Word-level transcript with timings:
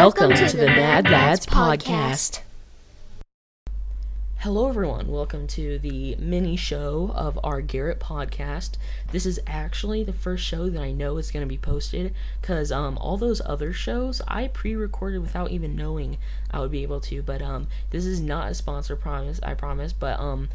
Welcome 0.00 0.32
to 0.34 0.56
the 0.56 0.66
Mad 0.66 1.10
Lads 1.10 1.44
Podcast. 1.44 2.42
Hello, 4.36 4.68
everyone. 4.68 5.08
Welcome 5.08 5.48
to 5.48 5.80
the 5.80 6.14
mini 6.20 6.54
show 6.54 7.10
of 7.16 7.36
our 7.42 7.60
Garrett 7.60 7.98
podcast. 7.98 8.76
This 9.10 9.26
is 9.26 9.40
actually 9.44 10.04
the 10.04 10.12
first 10.12 10.44
show 10.44 10.70
that 10.70 10.80
I 10.80 10.92
know 10.92 11.16
is 11.16 11.32
going 11.32 11.44
to 11.44 11.48
be 11.48 11.58
posted 11.58 12.14
because 12.40 12.70
um, 12.70 12.96
all 12.98 13.16
those 13.16 13.42
other 13.44 13.72
shows 13.72 14.22
I 14.28 14.46
pre-recorded 14.46 15.20
without 15.20 15.50
even 15.50 15.74
knowing 15.74 16.18
I 16.52 16.60
would 16.60 16.70
be 16.70 16.84
able 16.84 17.00
to. 17.00 17.20
But 17.20 17.42
um, 17.42 17.66
this 17.90 18.06
is 18.06 18.20
not 18.20 18.52
a 18.52 18.54
sponsor 18.54 18.94
promise, 18.94 19.40
I 19.42 19.54
promise. 19.54 19.92
But 19.92 20.20
um, 20.20 20.48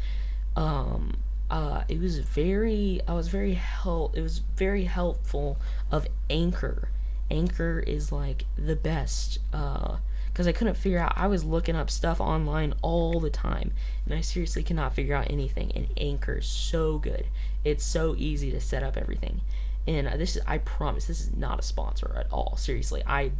um, 0.56 1.18
uh, 1.50 1.82
it 1.86 2.00
was 2.00 2.20
very, 2.20 3.02
I 3.06 3.12
was 3.12 3.28
very 3.28 3.54
help. 3.54 4.16
It 4.16 4.22
was 4.22 4.38
very 4.56 4.84
helpful 4.84 5.58
of 5.92 6.06
Anchor. 6.30 6.88
Anchor 7.30 7.80
is 7.80 8.12
like 8.12 8.44
the 8.56 8.76
best. 8.76 9.38
Uh, 9.52 9.96
because 10.34 10.48
I 10.48 10.52
couldn't 10.52 10.74
figure 10.74 10.98
out. 10.98 11.12
I 11.16 11.28
was 11.28 11.44
looking 11.44 11.76
up 11.76 11.88
stuff 11.88 12.20
online 12.20 12.74
all 12.82 13.20
the 13.20 13.30
time, 13.30 13.70
and 14.04 14.12
I 14.12 14.20
seriously 14.20 14.64
cannot 14.64 14.92
figure 14.92 15.14
out 15.14 15.30
anything. 15.30 15.70
And 15.76 15.86
Anchor 15.96 16.38
is 16.38 16.46
so 16.46 16.98
good. 16.98 17.26
It's 17.62 17.84
so 17.84 18.16
easy 18.18 18.50
to 18.50 18.60
set 18.60 18.82
up 18.82 18.96
everything. 18.96 19.42
And 19.86 20.08
this 20.20 20.34
is, 20.34 20.42
I 20.44 20.58
promise, 20.58 21.04
this 21.04 21.20
is 21.20 21.36
not 21.36 21.60
a 21.60 21.62
sponsor 21.62 22.16
at 22.18 22.26
all. 22.32 22.56
Seriously, 22.56 23.04
I, 23.06 23.30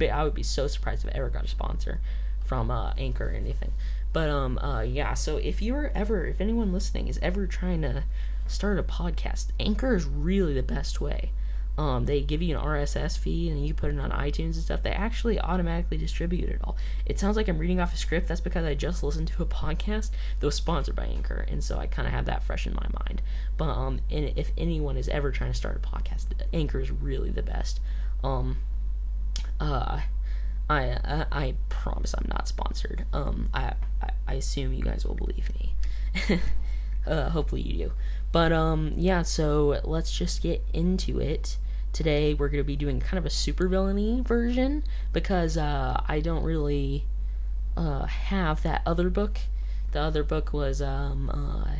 I 0.00 0.22
would 0.22 0.34
be 0.34 0.44
so 0.44 0.68
surprised 0.68 1.04
if 1.04 1.12
I 1.12 1.18
ever 1.18 1.28
got 1.28 1.44
a 1.44 1.48
sponsor 1.48 2.00
from 2.44 2.70
uh, 2.70 2.92
Anchor 2.96 3.30
or 3.30 3.32
anything. 3.32 3.72
But 4.12 4.30
um, 4.30 4.58
uh, 4.58 4.82
yeah. 4.82 5.14
So 5.14 5.38
if 5.38 5.60
you're 5.60 5.90
ever, 5.92 6.24
if 6.24 6.40
anyone 6.40 6.72
listening 6.72 7.08
is 7.08 7.18
ever 7.20 7.48
trying 7.48 7.82
to 7.82 8.04
start 8.46 8.78
a 8.78 8.84
podcast, 8.84 9.46
Anchor 9.58 9.96
is 9.96 10.04
really 10.04 10.54
the 10.54 10.62
best 10.62 11.00
way. 11.00 11.32
Um, 11.76 12.06
they 12.06 12.20
give 12.20 12.40
you 12.40 12.56
an 12.56 12.64
RSS 12.64 13.18
feed 13.18 13.50
and 13.50 13.66
you 13.66 13.74
put 13.74 13.90
it 13.90 13.98
on 13.98 14.10
iTunes 14.10 14.54
and 14.54 14.62
stuff. 14.62 14.82
They 14.82 14.92
actually 14.92 15.40
automatically 15.40 15.96
distribute 15.96 16.48
it 16.48 16.60
all. 16.62 16.76
It 17.04 17.18
sounds 17.18 17.36
like 17.36 17.48
I'm 17.48 17.58
reading 17.58 17.80
off 17.80 17.92
a 17.92 17.96
script. 17.96 18.28
That's 18.28 18.40
because 18.40 18.64
I 18.64 18.74
just 18.74 19.02
listened 19.02 19.28
to 19.28 19.42
a 19.42 19.46
podcast 19.46 20.10
that 20.38 20.46
was 20.46 20.54
sponsored 20.54 20.94
by 20.94 21.06
Anchor, 21.06 21.44
and 21.48 21.64
so 21.64 21.78
I 21.78 21.86
kind 21.86 22.06
of 22.06 22.14
have 22.14 22.26
that 22.26 22.44
fresh 22.44 22.66
in 22.66 22.74
my 22.74 22.86
mind. 23.04 23.22
But 23.56 23.70
um, 23.70 24.00
and 24.10 24.32
if 24.36 24.52
anyone 24.56 24.96
is 24.96 25.08
ever 25.08 25.32
trying 25.32 25.50
to 25.50 25.56
start 25.56 25.76
a 25.76 25.80
podcast, 25.80 26.26
Anchor 26.52 26.78
is 26.80 26.90
really 26.92 27.30
the 27.30 27.42
best. 27.42 27.80
Um, 28.22 28.58
uh, 29.58 30.00
I 30.70 30.82
I, 31.04 31.26
I 31.32 31.54
promise 31.68 32.14
I'm 32.16 32.28
not 32.28 32.46
sponsored. 32.46 33.04
Um, 33.12 33.48
I, 33.52 33.74
I 34.00 34.10
I 34.28 34.34
assume 34.34 34.74
you 34.74 34.82
guys 34.84 35.04
will 35.04 35.16
believe 35.16 35.50
me. 35.58 35.74
uh, 37.06 37.30
hopefully 37.30 37.62
you 37.62 37.86
do. 37.86 37.92
But 38.30 38.52
um, 38.52 38.92
yeah. 38.96 39.22
So 39.22 39.80
let's 39.82 40.16
just 40.16 40.40
get 40.40 40.64
into 40.72 41.18
it 41.18 41.58
today 41.94 42.34
we're 42.34 42.48
going 42.48 42.62
to 42.62 42.66
be 42.66 42.76
doing 42.76 43.00
kind 43.00 43.18
of 43.18 43.24
a 43.24 43.30
super 43.30 43.68
villainy 43.68 44.20
version 44.20 44.82
because 45.12 45.56
uh, 45.56 46.02
I 46.08 46.20
don't 46.20 46.42
really 46.42 47.06
uh, 47.76 48.06
have 48.06 48.62
that 48.64 48.82
other 48.84 49.08
book. 49.08 49.38
The 49.92 50.00
other 50.00 50.24
book 50.24 50.52
was 50.52 50.82
um, 50.82 51.30
uh, 51.30 51.70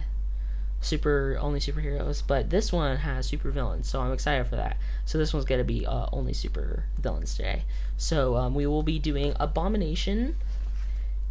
super 0.80 1.36
only 1.40 1.58
superheroes, 1.58 2.22
but 2.24 2.50
this 2.50 2.72
one 2.72 2.98
has 2.98 3.26
super 3.26 3.50
villains, 3.50 3.88
so 3.88 4.00
I'm 4.00 4.12
excited 4.12 4.46
for 4.46 4.54
that. 4.54 4.76
So 5.04 5.18
this 5.18 5.34
one's 5.34 5.44
going 5.44 5.58
to 5.58 5.64
be 5.64 5.84
uh, 5.84 6.06
only 6.12 6.32
super 6.32 6.84
villains 6.96 7.34
today. 7.34 7.64
So 7.96 8.36
um, 8.36 8.54
we 8.54 8.68
will 8.68 8.84
be 8.84 9.00
doing 9.00 9.34
Abomination 9.40 10.36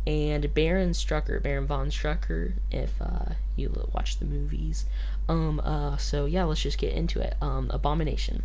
and 0.06 0.54
Baron 0.54 0.92
Strucker, 0.92 1.42
Baron 1.42 1.66
von 1.66 1.90
Strucker, 1.90 2.56
if 2.70 3.02
uh, 3.02 3.36
you 3.56 3.88
watch 3.94 4.20
the 4.20 4.26
movies. 4.26 4.86
Um, 5.30 5.62
uh, 5.62 5.96
so 5.96 6.26
yeah, 6.26 6.44
let's 6.44 6.62
just 6.62 6.78
get 6.78 6.92
into 6.92 7.22
it. 7.22 7.36
Um, 7.40 7.72
Abomination. 7.72 8.44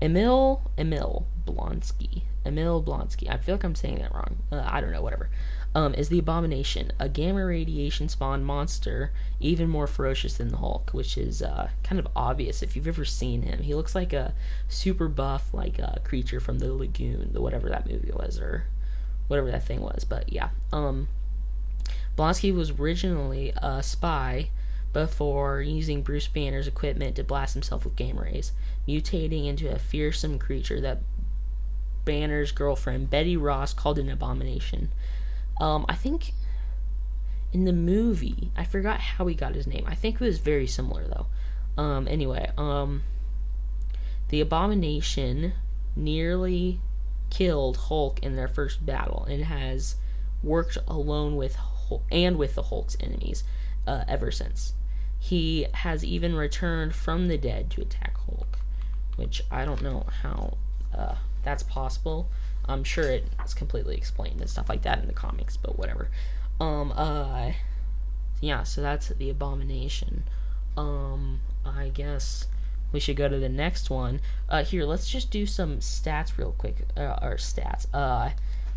Emil 0.00 0.70
Emil 0.76 1.26
Blonsky. 1.46 2.22
Emil 2.44 2.82
Blonsky. 2.82 3.28
I 3.30 3.38
feel 3.38 3.54
like 3.54 3.64
I'm 3.64 3.74
saying 3.74 3.98
that 3.98 4.14
wrong. 4.14 4.36
Uh, 4.52 4.62
I 4.66 4.80
don't 4.80 4.92
know. 4.92 5.02
Whatever. 5.02 5.30
Um, 5.76 5.92
is 5.94 6.08
the 6.08 6.20
Abomination 6.20 6.92
a 7.00 7.08
gamma 7.08 7.44
radiation 7.44 8.08
spawned 8.08 8.46
monster, 8.46 9.12
even 9.40 9.68
more 9.68 9.88
ferocious 9.88 10.34
than 10.34 10.48
the 10.48 10.58
Hulk, 10.58 10.90
which 10.92 11.18
is 11.18 11.42
uh, 11.42 11.70
kind 11.82 11.98
of 11.98 12.06
obvious 12.14 12.62
if 12.62 12.76
you've 12.76 12.86
ever 12.86 13.04
seen 13.04 13.42
him. 13.42 13.60
He 13.60 13.74
looks 13.74 13.94
like 13.94 14.12
a 14.12 14.34
super 14.68 15.08
buff, 15.08 15.52
like 15.52 15.80
a 15.80 15.94
uh, 15.94 15.98
creature 16.04 16.38
from 16.38 16.60
the 16.60 16.72
Lagoon, 16.72 17.32
the 17.32 17.40
whatever 17.40 17.68
that 17.70 17.90
movie 17.90 18.12
was, 18.12 18.38
or 18.38 18.66
whatever 19.26 19.50
that 19.50 19.64
thing 19.64 19.80
was. 19.80 20.04
But 20.04 20.32
yeah, 20.32 20.50
um, 20.72 21.08
Blonsky 22.16 22.54
was 22.54 22.70
originally 22.70 23.52
a 23.56 23.82
spy 23.82 24.50
before 24.92 25.60
using 25.60 26.02
Bruce 26.02 26.28
Banner's 26.28 26.68
equipment 26.68 27.16
to 27.16 27.24
blast 27.24 27.54
himself 27.54 27.84
with 27.84 27.96
gamma 27.96 28.22
rays, 28.22 28.52
mutating 28.88 29.46
into 29.46 29.72
a 29.72 29.78
fearsome 29.78 30.38
creature 30.38 30.80
that 30.80 31.02
Banner's 32.04 32.52
girlfriend 32.52 33.10
Betty 33.10 33.36
Ross 33.36 33.72
called 33.72 33.98
an 33.98 34.10
abomination. 34.10 34.90
Um, 35.60 35.86
I 35.88 35.94
think 35.94 36.32
in 37.52 37.64
the 37.64 37.72
movie, 37.72 38.50
I 38.56 38.64
forgot 38.64 39.00
how 39.00 39.26
he 39.26 39.34
got 39.34 39.54
his 39.54 39.66
name. 39.66 39.84
I 39.86 39.94
think 39.94 40.16
it 40.16 40.20
was 40.20 40.38
very 40.38 40.66
similar 40.66 41.06
though. 41.06 41.26
Um, 41.82 42.06
anyway, 42.08 42.50
um, 42.56 43.02
the 44.28 44.40
abomination 44.40 45.54
nearly 45.96 46.80
killed 47.30 47.76
Hulk 47.76 48.20
in 48.22 48.36
their 48.36 48.48
first 48.48 48.84
battle 48.84 49.24
and 49.24 49.44
has 49.44 49.96
worked 50.42 50.78
alone 50.86 51.36
with 51.36 51.56
Hulk 51.56 52.02
and 52.10 52.36
with 52.36 52.54
the 52.54 52.64
Hulk's 52.64 52.96
enemies 53.00 53.44
uh, 53.86 54.04
ever 54.08 54.30
since. 54.30 54.74
He 55.18 55.66
has 55.72 56.04
even 56.04 56.34
returned 56.34 56.94
from 56.94 57.28
the 57.28 57.38
dead 57.38 57.70
to 57.70 57.80
attack 57.80 58.16
Hulk, 58.18 58.58
which 59.16 59.42
I 59.50 59.64
don't 59.64 59.82
know 59.82 60.06
how 60.22 60.56
uh, 60.96 61.16
that's 61.42 61.62
possible. 61.62 62.28
I'm 62.66 62.84
sure 62.84 63.04
it's 63.04 63.54
completely 63.54 63.96
explained 63.96 64.40
and 64.40 64.48
stuff 64.48 64.68
like 64.68 64.82
that 64.82 65.00
in 65.00 65.06
the 65.06 65.12
comics, 65.12 65.56
but 65.56 65.78
whatever. 65.78 66.08
Um, 66.60 66.92
uh, 66.96 67.52
yeah, 68.40 68.62
so 68.62 68.80
that's 68.80 69.08
the 69.08 69.30
abomination. 69.30 70.24
Um, 70.76 71.40
I 71.64 71.88
guess 71.88 72.46
we 72.92 73.00
should 73.00 73.16
go 73.16 73.28
to 73.28 73.38
the 73.38 73.48
next 73.48 73.90
one. 73.90 74.20
Uh, 74.48 74.64
here, 74.64 74.84
let's 74.84 75.08
just 75.08 75.30
do 75.30 75.46
some 75.46 75.78
stats 75.78 76.38
real 76.38 76.54
quick. 76.56 76.86
Uh, 76.96 77.18
or 77.20 77.36
stats. 77.36 77.86
Uh, 77.92 78.30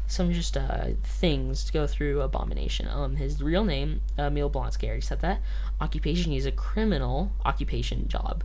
some 0.08 0.32
just 0.32 0.56
uh, 0.56 0.88
things 1.04 1.66
to 1.66 1.74
go 1.74 1.86
through 1.86 2.22
Abomination. 2.22 2.88
Um, 2.88 3.18
his 3.18 3.42
real 3.42 3.66
name, 3.66 4.02
Emil 4.18 4.50
Blonsky, 4.50 4.86
I 4.86 4.88
already 4.88 5.02
said 5.02 5.20
that. 5.20 5.42
Occupation, 5.82 6.32
he's 6.32 6.46
a 6.46 6.52
criminal. 6.52 7.32
Occupation 7.46 8.08
job, 8.08 8.44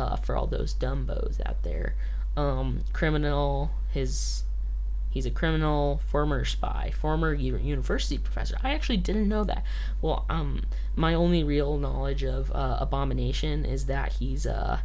uh, 0.00 0.16
for 0.16 0.36
all 0.36 0.46
those 0.46 0.74
dumbos 0.74 1.40
out 1.46 1.62
there. 1.62 1.94
Um, 2.36 2.84
criminal, 2.92 3.70
his, 3.92 4.44
he's 5.10 5.26
a 5.26 5.30
criminal, 5.30 6.00
former 6.08 6.44
spy, 6.44 6.92
former 6.98 7.34
university 7.34 8.18
professor. 8.18 8.56
I 8.62 8.72
actually 8.72 8.98
didn't 8.98 9.28
know 9.28 9.44
that. 9.44 9.64
Well, 10.00 10.24
um, 10.28 10.64
my 10.96 11.14
only 11.14 11.44
real 11.44 11.76
knowledge 11.78 12.24
of 12.24 12.50
uh, 12.52 12.78
Abomination 12.80 13.64
is 13.64 13.86
that 13.86 14.14
he's, 14.14 14.46
uh, 14.46 14.80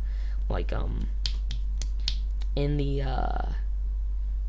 like, 0.50 0.74
um, 0.74 1.08
in 2.56 2.78
the, 2.78 3.02
uh, 3.02 3.46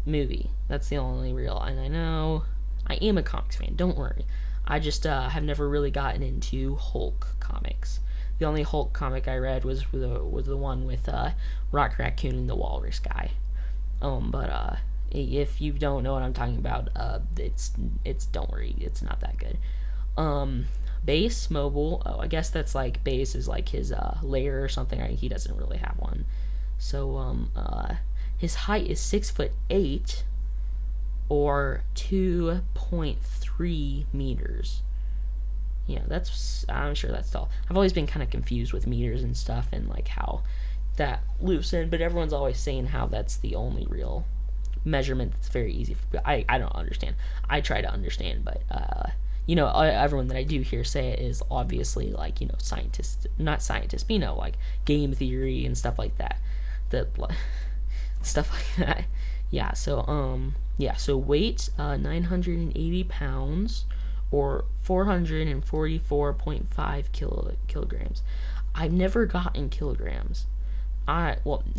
movie. 0.07 0.51
That's 0.69 0.89
the 0.89 0.97
only 0.97 1.33
real. 1.33 1.61
And 1.61 1.81
I 1.81 1.89
know 1.89 2.45
I 2.87 2.95
am 2.95 3.19
a 3.19 3.23
comics 3.23 3.57
fan. 3.57 3.75
Don't 3.77 3.99
worry. 3.99 4.25
I 4.67 4.79
just 4.79 5.07
uh, 5.07 5.29
have 5.29 5.43
never 5.43 5.69
really 5.69 5.91
gotten 5.91 6.23
into 6.23 6.77
Hulk 6.77 7.37
comics. 7.41 8.01
The 8.39 8.47
only 8.47 8.63
Hulk 8.63 8.93
comic 8.93 9.29
I 9.29 9.37
read 9.37 9.65
was 9.65 9.85
the 9.93 10.23
was 10.23 10.47
the 10.47 10.57
one 10.57 10.87
with 10.87 11.09
uh, 11.09 11.31
Rock 11.73 11.99
Raccoon 11.99 12.35
and 12.35 12.51
the 12.51 12.57
Walrus 12.57 12.99
guy. 12.99 13.31
Um, 14.03 14.31
but 14.31 14.51
uh, 14.51 14.77
if 15.11 15.61
you 15.61 15.73
don't 15.73 16.03
know 16.03 16.13
what 16.13 16.23
I'm 16.23 16.35
talking 16.35 16.59
about, 16.59 16.91
uh, 16.95 17.21
it's 17.39 17.73
it's 18.05 18.27
don't 18.27 18.51
worry, 18.51 18.75
it's 18.79 19.03
not 19.03 19.21
that 19.21 19.39
good. 19.39 19.59
Um, 20.17 20.67
base 21.05 21.51
mobile. 21.51 22.03
Oh, 22.05 22.19
I 22.19 22.27
guess 22.27 22.51
that's 22.51 22.75
like 22.75 23.05
base 23.05 23.35
is 23.35 23.49
like 23.49 23.71
his 23.71 23.93
uh, 23.93 24.19
layer 24.23 24.63
or 24.63 24.69
something. 24.69 25.01
He 25.17 25.29
doesn't 25.29 25.57
really 25.57 25.79
have 25.79 25.97
one. 25.99 26.27
So 26.79 27.17
um, 27.17 27.51
uh, 27.57 27.95
his 28.37 28.55
height 28.55 28.87
is 28.87 29.01
six 29.01 29.31
foot 29.31 29.53
eight, 29.71 30.25
or 31.29 31.85
two 31.95 32.61
point 32.75 33.23
three 33.23 34.07
meters. 34.13 34.83
Yeah, 35.87 36.03
that's 36.07 36.65
I'm 36.69 36.95
sure 36.95 37.11
that's 37.11 37.31
tall. 37.31 37.49
I've 37.71 37.77
always 37.77 37.93
been 37.93 38.07
kind 38.07 38.23
of 38.23 38.31
confused 38.31 38.73
with 38.73 38.87
meters 38.87 39.23
and 39.23 39.37
stuff, 39.37 39.69
and 39.73 39.89
like 39.89 40.09
how 40.09 40.43
that 40.97 41.23
loops 41.41 41.73
in, 41.73 41.91
but 41.91 42.01
everyone's 42.01 42.33
always 42.33 42.59
saying 42.59 42.87
how 42.87 43.07
that's 43.07 43.37
the 43.37 43.55
only 43.55 43.87
real 43.89 44.25
measurement 44.85 45.33
that's 45.33 45.49
very 45.49 45.73
easy. 45.73 45.95
For, 45.95 46.21
I 46.25 46.45
I 46.49 46.59
don't 46.59 46.75
understand. 46.75 47.17
I 47.49 47.61
try 47.61 47.81
to 47.83 47.89
understand, 47.89 48.45
but 48.45 48.63
uh, 48.71 49.11
you 49.47 49.55
know, 49.55 49.69
everyone 49.69 50.27
that 50.29 50.37
I 50.37 50.43
do 50.43 50.61
hear 50.61 50.83
say 50.83 51.09
it 51.09 51.21
is 51.21 51.43
obviously 51.51 52.11
like 52.11 52.41
you 52.41 52.49
know 52.49 52.57
scientists, 52.59 53.27
not 53.39 53.63
scientists, 53.63 54.03
but 54.03 54.15
you 54.15 54.19
know 54.19 54.37
like 54.37 54.55
game 54.85 55.13
theory 55.13 55.65
and 55.65 55.79
stuff 55.79 55.99
like 55.99 56.17
that. 56.19 56.39
That 56.91 57.09
stuff 58.23 58.51
like 58.53 58.87
that. 58.87 59.05
Yeah, 59.51 59.73
so 59.75 60.01
um 60.09 60.57
yeah, 60.79 60.95
so 60.95 61.17
weight 61.17 61.71
uh 61.79 61.97
980 61.97 63.05
pounds 63.05 63.85
or 64.31 64.65
444.5 64.85 67.13
kilo, 67.13 67.57
kilograms. 67.67 68.23
I've 68.75 68.93
never 68.93 69.25
gotten 69.27 69.71
kilograms. 69.71 70.47
I 71.09 71.37
well 71.45 71.63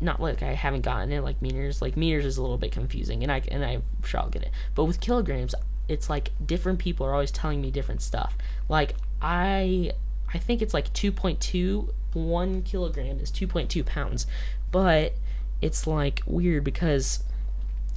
not 0.00 0.20
like 0.20 0.42
I 0.42 0.54
haven't 0.54 0.82
gotten 0.82 1.12
it 1.12 1.22
like 1.22 1.40
meters. 1.40 1.80
Like 1.80 1.96
meters 1.96 2.26
is 2.26 2.36
a 2.36 2.42
little 2.42 2.58
bit 2.58 2.72
confusing, 2.72 3.22
and 3.22 3.30
I 3.30 3.42
and 3.50 3.64
I'm 3.64 3.84
sure 4.04 4.20
I'll 4.20 4.28
get 4.28 4.42
it. 4.42 4.50
But 4.74 4.84
with 4.84 5.00
kilograms, 5.00 5.54
it's 5.88 6.10
like 6.10 6.32
different 6.44 6.78
people 6.78 7.06
are 7.06 7.12
always 7.12 7.30
telling 7.30 7.60
me 7.60 7.70
different 7.70 8.02
stuff. 8.02 8.36
Like 8.68 8.94
I 9.20 9.92
I 10.34 10.38
think 10.38 10.62
it's 10.62 10.74
like 10.74 10.92
2.2 10.92 11.88
one 12.14 12.62
kilogram 12.62 13.20
is 13.20 13.30
2.2 13.30 13.84
pounds, 13.86 14.26
but 14.70 15.14
it's 15.60 15.86
like 15.86 16.22
weird 16.26 16.64
because 16.64 17.22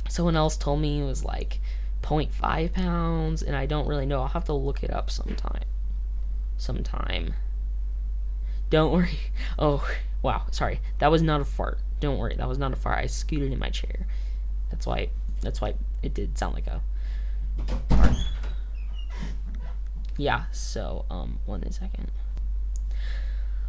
someone 0.07 0.35
else 0.35 0.55
told 0.55 0.79
me 0.79 1.01
it 1.01 1.05
was 1.05 1.25
like 1.25 1.59
0.5 2.01 2.73
pounds, 2.73 3.41
and 3.41 3.55
I 3.55 3.65
don't 3.65 3.87
really 3.87 4.05
know. 4.05 4.21
I'll 4.21 4.27
have 4.27 4.45
to 4.45 4.53
look 4.53 4.83
it 4.83 4.91
up 4.91 5.09
sometime. 5.09 5.63
Sometime. 6.57 7.33
Don't 8.69 8.91
worry. 8.91 9.19
Oh, 9.59 9.87
wow. 10.21 10.43
Sorry. 10.51 10.81
That 10.99 11.11
was 11.11 11.21
not 11.21 11.41
a 11.41 11.45
fart. 11.45 11.79
Don't 11.99 12.17
worry. 12.17 12.35
That 12.35 12.49
was 12.49 12.57
not 12.57 12.73
a 12.73 12.75
fart. 12.75 12.97
I 12.97 13.07
scooted 13.07 13.51
in 13.51 13.59
my 13.59 13.69
chair. 13.69 14.05
That's 14.69 14.85
why. 14.85 15.09
That's 15.41 15.61
why 15.61 15.75
it 16.03 16.13
did 16.13 16.37
sound 16.37 16.55
like 16.55 16.67
a 16.67 16.81
fart. 17.89 18.15
Yeah. 20.17 20.45
So, 20.51 21.05
um, 21.09 21.39
one 21.45 21.69
second. 21.71 22.11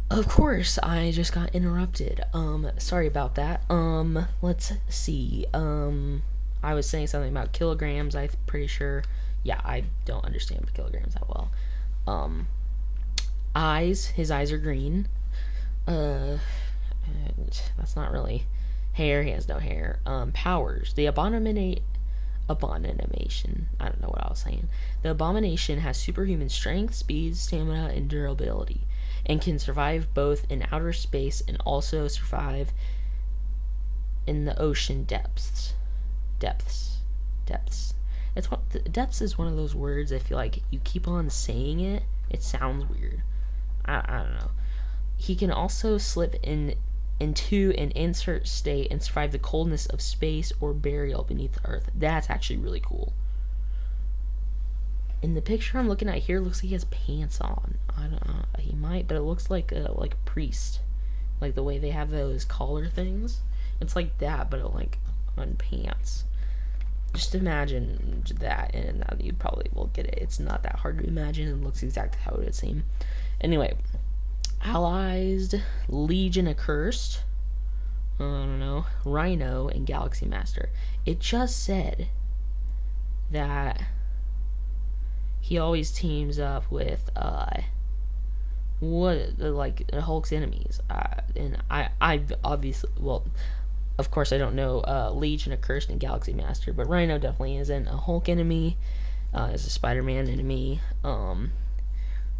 Of 0.09 0.29
course, 0.29 0.79
I 0.81 1.11
just 1.11 1.33
got 1.33 1.53
interrupted. 1.53 2.23
Um, 2.33 2.71
sorry 2.77 3.07
about 3.07 3.35
that. 3.35 3.63
Um, 3.69 4.27
let's 4.41 4.71
see. 4.87 5.45
Um, 5.53 6.23
I 6.63 6.73
was 6.73 6.89
saying 6.89 7.07
something 7.07 7.31
about 7.31 7.53
kilograms. 7.53 8.15
I'm 8.15 8.29
pretty 8.45 8.67
sure. 8.67 9.03
Yeah, 9.43 9.61
I 9.63 9.85
don't 10.05 10.25
understand 10.25 10.71
kilograms 10.73 11.13
that 11.13 11.27
well. 11.27 11.51
Um, 12.05 12.47
eyes. 13.55 14.07
His 14.07 14.31
eyes 14.31 14.51
are 14.51 14.57
green. 14.57 15.07
Uh, 15.87 16.37
that's 17.77 17.95
not 17.95 18.11
really 18.11 18.45
hair. 18.93 19.23
He 19.23 19.31
has 19.31 19.47
no 19.47 19.59
hair. 19.59 19.99
Um, 20.05 20.31
powers. 20.31 20.93
The 20.93 21.05
abominate 21.05 21.81
abomination. 22.49 23.67
I 23.79 23.85
don't 23.85 24.01
know 24.01 24.09
what 24.09 24.23
I 24.23 24.29
was 24.29 24.39
saying. 24.39 24.69
The 25.03 25.11
abomination 25.11 25.79
has 25.79 25.97
superhuman 25.97 26.49
strength, 26.49 26.95
speed, 26.95 27.35
stamina, 27.37 27.91
and 27.93 28.09
durability, 28.09 28.81
and 29.25 29.41
can 29.41 29.59
survive 29.59 30.13
both 30.13 30.45
in 30.49 30.65
outer 30.71 30.93
space 30.93 31.43
and 31.47 31.57
also 31.65 32.07
survive 32.07 32.71
in 34.25 34.45
the 34.45 34.59
ocean 34.59 35.03
depths. 35.03 35.73
Depths. 36.39 36.97
Depths. 37.45 37.93
It's 38.35 38.51
what 38.51 38.91
depths 38.91 39.21
is 39.21 39.37
one 39.37 39.47
of 39.47 39.55
those 39.55 39.73
words 39.73 40.13
I 40.13 40.19
feel 40.19 40.37
like 40.37 40.61
you 40.69 40.79
keep 40.83 41.07
on 41.07 41.29
saying 41.31 41.79
it, 41.79 42.03
it 42.29 42.43
sounds 42.43 42.85
weird. 42.85 43.23
I, 43.83 44.03
I 44.05 44.17
don't 44.17 44.35
know. 44.35 44.51
He 45.15 45.35
can 45.35 45.49
also 45.49 45.97
slip 45.97 46.35
in 46.43 46.75
into 47.19 47.73
an 47.79 47.89
insert 47.91 48.47
state 48.47 48.91
and 48.91 49.01
survive 49.01 49.31
the 49.31 49.39
coldness 49.39 49.87
of 49.87 50.01
space 50.01 50.53
or 50.61 50.71
burial 50.73 51.23
beneath 51.23 51.53
the 51.53 51.67
earth. 51.67 51.89
That's 51.95 52.29
actually 52.29 52.57
really 52.57 52.79
cool. 52.79 53.13
In 55.23 55.33
the 55.33 55.41
picture 55.41 55.79
I'm 55.79 55.87
looking 55.87 56.07
at 56.07 56.19
here, 56.19 56.39
looks 56.39 56.59
like 56.59 56.67
he 56.67 56.73
has 56.73 56.85
pants 56.85 57.41
on. 57.41 57.79
I 57.97 58.03
don't 58.03 58.27
know. 58.27 58.45
He 58.59 58.75
might, 58.75 59.07
but 59.07 59.17
it 59.17 59.21
looks 59.21 59.49
like 59.49 59.71
a 59.71 59.91
like 59.95 60.13
a 60.13 60.29
priest, 60.29 60.81
like 61.41 61.55
the 61.55 61.63
way 61.63 61.79
they 61.79 61.89
have 61.89 62.11
those 62.11 62.45
collar 62.45 62.85
things. 62.85 63.41
It's 63.81 63.95
like 63.95 64.19
that, 64.19 64.51
but 64.51 64.59
it, 64.59 64.75
like 64.75 64.99
on 65.37 65.55
pants. 65.55 66.23
Just 67.13 67.33
imagine 67.33 68.23
that, 68.39 68.75
and 68.75 69.03
you 69.19 69.33
probably 69.33 69.69
will 69.73 69.87
get 69.87 70.05
it. 70.05 70.19
It's 70.21 70.39
not 70.39 70.63
that 70.63 70.77
hard 70.77 70.99
to 70.99 71.05
imagine. 71.05 71.47
It 71.47 71.63
looks 71.63 71.81
exactly 71.81 72.19
how 72.23 72.33
it 72.33 72.39
would 72.39 72.55
seem. 72.55 72.83
Anyway, 73.41 73.75
Allies, 74.63 75.55
Legion 75.87 76.47
Accursed, 76.47 77.21
I 78.19 78.23
don't 78.23 78.59
know, 78.59 78.85
Rhino, 79.05 79.67
and 79.67 79.85
Galaxy 79.85 80.25
Master. 80.25 80.69
It 81.05 81.19
just 81.19 81.63
said 81.63 82.07
that 83.31 83.81
he 85.41 85.57
always 85.57 85.91
teams 85.91 86.39
up 86.39 86.69
with 86.71 87.09
uh 87.15 87.61
what 88.79 89.39
like 89.39 89.89
Hulk's 89.91 90.31
enemies. 90.31 90.81
Uh, 90.89 91.21
and 91.35 91.57
I 91.69 91.89
I 92.01 92.21
obviously 92.43 92.89
well 92.99 93.25
of 93.97 94.11
course 94.11 94.31
I 94.31 94.37
don't 94.37 94.55
know 94.55 94.81
uh, 94.81 95.11
Legion 95.11 95.53
Accursed 95.53 95.89
and 95.89 95.99
Galaxy 95.99 96.33
Master, 96.33 96.73
but 96.73 96.87
Rhino 96.87 97.17
definitely 97.17 97.57
isn't 97.57 97.87
a 97.87 97.97
Hulk 97.97 98.29
enemy. 98.29 98.77
Uh, 99.33 99.51
is 99.53 99.67
a 99.67 99.69
Spider-Man 99.69 100.29
enemy. 100.29 100.79
Um, 101.03 101.51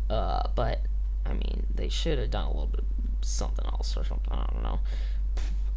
uh, 0.10 0.48
but 0.56 0.82
I 1.26 1.34
mean, 1.34 1.66
they 1.74 1.90
should 1.90 2.18
have 2.18 2.32
done 2.32 2.46
a 2.46 2.48
little 2.48 2.68
bit 2.68 2.84
something 3.22 3.66
else 3.66 3.98
or 3.98 4.06
something. 4.06 4.32
I 4.32 4.48
don't 4.52 4.64
know. 4.64 4.80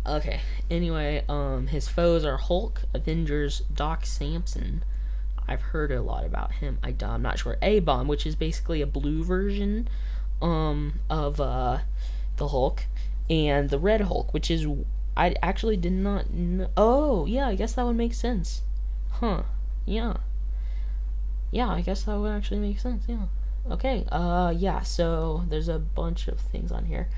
Okay. 0.06 0.40
Anyway, 0.70 1.24
um, 1.28 1.66
his 1.66 1.88
foes 1.88 2.24
are 2.24 2.36
Hulk, 2.36 2.82
Avengers, 2.94 3.62
Doc 3.74 4.06
Samson. 4.06 4.84
I've 5.48 5.60
heard 5.60 5.90
a 5.90 6.00
lot 6.00 6.24
about 6.24 6.52
him. 6.52 6.78
I, 6.82 6.94
I'm 7.02 7.22
not 7.22 7.38
sure. 7.38 7.58
A 7.60 7.80
Bomb, 7.80 8.08
which 8.08 8.24
is 8.24 8.36
basically 8.36 8.80
a 8.80 8.86
blue 8.86 9.24
version, 9.24 9.88
um, 10.40 11.00
of 11.10 11.40
uh, 11.40 11.78
the 12.36 12.48
Hulk, 12.48 12.84
and 13.28 13.68
the 13.68 13.78
Red 13.78 14.02
Hulk, 14.02 14.32
which 14.32 14.50
is 14.50 14.66
I 15.16 15.34
actually 15.42 15.76
did 15.76 15.92
not 15.92 16.30
know. 16.30 16.68
Oh, 16.76 17.26
yeah. 17.26 17.48
I 17.48 17.54
guess 17.54 17.74
that 17.74 17.84
would 17.84 17.96
make 17.96 18.14
sense. 18.14 18.62
Huh. 19.10 19.42
Yeah. 19.86 20.14
Yeah, 21.50 21.68
I 21.68 21.80
guess 21.80 22.04
that 22.04 22.16
would 22.18 22.30
actually 22.30 22.60
make 22.60 22.78
sense. 22.78 23.04
Yeah. 23.08 23.26
Okay, 23.70 24.04
uh, 24.10 24.54
yeah, 24.56 24.80
so 24.80 25.44
there's 25.48 25.68
a 25.68 25.78
bunch 25.78 26.28
of 26.28 26.40
things 26.40 26.72
on 26.72 26.86
here. 26.86 27.08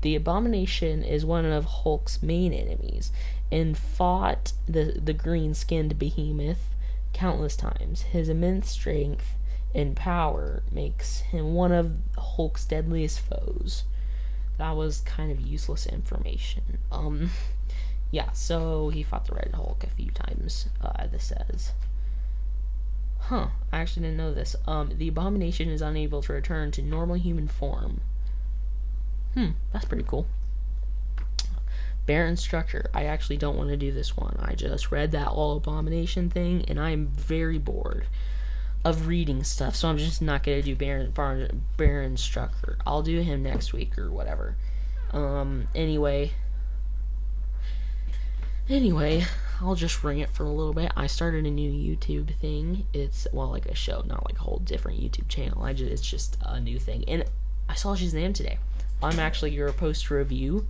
The 0.00 0.16
Abomination 0.16 1.04
is 1.04 1.24
one 1.24 1.44
of 1.44 1.64
Hulk's 1.64 2.22
main 2.22 2.52
enemies 2.52 3.12
and 3.50 3.76
fought 3.76 4.52
the, 4.66 5.00
the 5.02 5.12
green 5.12 5.54
skinned 5.54 5.98
behemoth 5.98 6.70
countless 7.12 7.56
times. 7.56 8.02
His 8.02 8.28
immense 8.28 8.70
strength 8.70 9.34
and 9.74 9.94
power 9.94 10.62
makes 10.72 11.20
him 11.20 11.54
one 11.54 11.72
of 11.72 11.92
Hulk's 12.16 12.64
deadliest 12.64 13.20
foes. 13.20 13.84
That 14.58 14.76
was 14.76 15.00
kind 15.00 15.30
of 15.32 15.40
useless 15.40 15.86
information. 15.86 16.78
Um, 16.90 17.30
yeah, 18.10 18.30
so 18.32 18.90
he 18.90 19.02
fought 19.02 19.26
the 19.26 19.34
Red 19.34 19.52
Hulk 19.54 19.84
a 19.84 19.88
few 19.88 20.10
times, 20.10 20.68
uh, 20.80 21.06
this 21.06 21.24
says. 21.24 21.72
Huh, 23.18 23.48
I 23.72 23.78
actually 23.78 24.02
didn't 24.02 24.18
know 24.18 24.34
this. 24.34 24.56
Um, 24.66 24.92
the 24.96 25.08
abomination 25.08 25.68
is 25.68 25.80
unable 25.80 26.22
to 26.22 26.32
return 26.32 26.70
to 26.72 26.82
normal 26.82 27.16
human 27.16 27.48
form. 27.48 28.00
Hmm, 29.34 29.50
that's 29.72 29.84
pretty 29.84 30.04
cool. 30.06 30.26
Baron 32.04 32.34
Strucker. 32.34 32.86
I 32.92 33.04
actually 33.04 33.36
don't 33.36 33.56
want 33.56 33.70
to 33.70 33.76
do 33.76 33.92
this 33.92 34.16
one. 34.16 34.36
I 34.40 34.54
just 34.54 34.90
read 34.90 35.12
that 35.12 35.28
all 35.28 35.56
abomination 35.56 36.28
thing, 36.28 36.64
and 36.66 36.78
I'm 36.78 37.06
very 37.06 37.58
bored 37.58 38.06
of 38.84 39.06
reading 39.06 39.44
stuff, 39.44 39.76
so 39.76 39.88
I'm 39.88 39.98
just 39.98 40.20
not 40.20 40.42
gonna 40.42 40.62
do 40.62 40.74
Baron 40.74 41.10
Baron, 41.12 41.62
Baron 41.76 42.16
Strucker. 42.16 42.76
I'll 42.86 43.02
do 43.02 43.20
him 43.20 43.42
next 43.42 43.72
week 43.72 43.98
or 43.98 44.10
whatever. 44.10 44.56
Um. 45.12 45.68
Anyway. 45.74 46.32
Anyway, 48.68 49.24
I'll 49.60 49.74
just 49.74 50.02
ring 50.04 50.20
it 50.20 50.30
for 50.30 50.44
a 50.44 50.50
little 50.50 50.72
bit. 50.72 50.92
I 50.96 51.06
started 51.06 51.44
a 51.46 51.50
new 51.50 51.70
YouTube 51.70 52.34
thing. 52.36 52.86
It's 52.92 53.26
well 53.32 53.50
like 53.50 53.66
a 53.66 53.74
show, 53.74 54.02
not 54.06 54.24
like 54.24 54.38
a 54.38 54.42
whole 54.42 54.60
different 54.64 55.00
YouTube 55.00 55.28
channel. 55.28 55.62
I 55.62 55.72
just 55.72 55.90
it's 55.90 56.02
just 56.02 56.38
a 56.42 56.60
new 56.60 56.78
thing. 56.78 57.04
And 57.08 57.24
I 57.68 57.74
saw 57.74 57.94
Shazam 57.94 58.34
today. 58.34 58.58
I'm 59.02 59.18
actually 59.18 59.56
gonna 59.56 59.72
post 59.72 60.10
review 60.10 60.66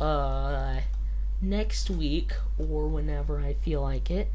uh 0.00 0.80
next 1.42 1.90
week 1.90 2.32
or 2.58 2.88
whenever 2.88 3.40
I 3.40 3.54
feel 3.54 3.82
like 3.82 4.10
it. 4.10 4.30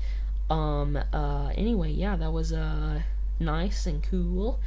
Um 0.49 0.97
uh 1.11 1.51
anyway, 1.55 1.91
yeah, 1.91 2.15
that 2.15 2.31
was 2.31 2.53
uh 2.53 3.01
nice 3.39 3.85
and 3.85 4.03
cool. 4.03 4.59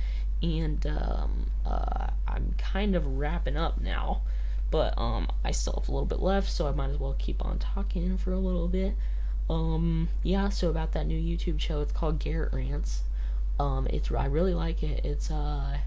And 0.43 0.87
um 0.87 1.51
uh 1.67 2.09
I'm 2.27 2.55
kind 2.59 2.95
of 2.95 3.07
wrapping 3.19 3.57
up 3.57 3.81
now. 3.81 4.23
But 4.71 4.97
um 4.99 5.29
I 5.45 5.51
still 5.53 5.75
have 5.79 5.89
a 5.89 5.93
little 5.93 6.07
bit 6.07 6.21
left, 6.21 6.51
so 6.51 6.67
I 6.69 6.73
might 6.73 6.91
as 6.91 6.99
well 6.99 7.15
keep 7.19 7.45
on 7.45 7.59
talking 7.59 8.19
for 8.19 8.33
a 8.33 8.39
little 8.39 8.69
bit. 8.69 8.95
Um, 9.51 10.09
yeah, 10.23 10.51
so 10.51 10.69
about 10.69 10.93
that 10.93 11.07
new 11.07 11.19
YouTube 11.19 11.59
show, 11.59 11.81
it's 11.81 11.93
called 11.93 12.19
Garrett 12.19 12.53
Rants. 12.53 13.03
Um, 13.59 13.87
it's 13.91 14.11
I 14.13 14.27
really 14.27 14.55
like 14.55 14.83
it. 14.83 15.05
It's 15.05 15.31
uh, 15.31 15.79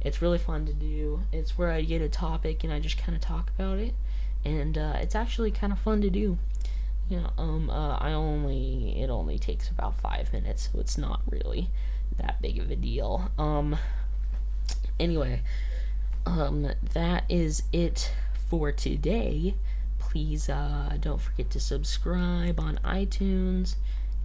it's 0.00 0.22
really 0.22 0.38
fun 0.38 0.66
to 0.66 0.72
do. 0.72 1.22
It's 1.32 1.58
where 1.58 1.70
I 1.70 1.82
get 1.82 2.00
a 2.02 2.08
topic 2.08 2.64
and 2.64 2.72
I 2.72 2.78
just 2.80 2.98
kind 2.98 3.14
of 3.14 3.20
talk 3.20 3.50
about 3.58 3.78
it, 3.78 3.94
and 4.44 4.78
uh, 4.78 4.94
it's 5.00 5.14
actually 5.14 5.50
kind 5.50 5.72
of 5.72 5.78
fun 5.78 6.00
to 6.02 6.10
do. 6.10 6.38
Yeah, 7.10 7.28
um, 7.36 7.68
uh, 7.68 7.96
I 7.96 8.12
only 8.12 9.02
it 9.02 9.10
only 9.10 9.38
takes 9.38 9.68
about 9.68 10.00
five 10.00 10.32
minutes, 10.32 10.70
so 10.72 10.80
it's 10.80 10.96
not 10.96 11.20
really 11.28 11.68
that 12.16 12.40
big 12.40 12.58
of 12.58 12.70
a 12.70 12.76
deal. 12.76 13.30
Um, 13.36 13.76
anyway, 14.98 15.42
um, 16.24 16.70
that 16.94 17.24
is 17.28 17.64
it 17.72 18.12
for 18.48 18.72
today 18.72 19.54
please 20.10 20.48
uh, 20.48 20.96
don't 21.00 21.20
forget 21.20 21.50
to 21.50 21.60
subscribe 21.60 22.58
on 22.58 22.80
iTunes 22.84 23.76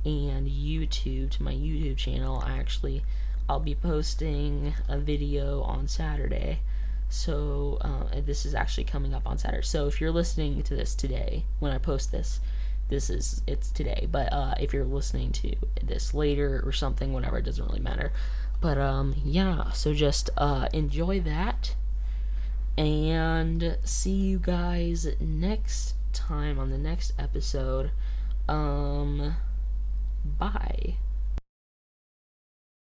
and 0.03 0.47
YouTube 0.47 1.29
to 1.29 1.43
my 1.43 1.53
YouTube 1.53 1.97
channel. 1.97 2.43
Actually 2.43 3.03
I'll 3.47 3.59
be 3.59 3.75
posting 3.75 4.73
a 4.89 4.97
video 4.97 5.61
on 5.61 5.87
Saturday. 5.87 6.59
So 7.07 7.77
uh, 7.81 8.19
this 8.21 8.45
is 8.47 8.55
actually 8.55 8.85
coming 8.85 9.13
up 9.13 9.27
on 9.27 9.37
Saturday. 9.37 9.61
So 9.61 9.87
if 9.87 10.01
you're 10.01 10.11
listening 10.11 10.63
to 10.63 10.75
this 10.75 10.95
today, 10.95 11.45
when 11.59 11.71
I 11.71 11.77
post 11.77 12.11
this, 12.11 12.39
this 12.87 13.09
is 13.09 13.41
it's 13.47 13.71
today. 13.71 14.07
But 14.11 14.31
uh, 14.31 14.55
if 14.59 14.73
you're 14.73 14.85
listening 14.85 15.31
to 15.33 15.55
this 15.83 16.13
later 16.13 16.61
or 16.65 16.71
something, 16.71 17.13
whatever, 17.13 17.37
it 17.37 17.45
doesn't 17.45 17.65
really 17.65 17.79
matter. 17.79 18.11
But 18.61 18.77
um, 18.77 19.15
yeah. 19.23 19.71
So 19.71 19.93
just 19.93 20.29
uh, 20.37 20.67
enjoy 20.73 21.19
that, 21.21 21.75
and 22.77 23.77
see 23.83 24.11
you 24.11 24.39
guys 24.39 25.07
next 25.19 25.95
time 26.13 26.59
on 26.59 26.69
the 26.69 26.77
next 26.77 27.13
episode. 27.19 27.91
Um, 28.47 29.35
bye. 30.23 30.95